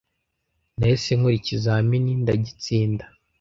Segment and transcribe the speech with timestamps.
[0.77, 3.05] nahise nkora ikizamini ndagitsinda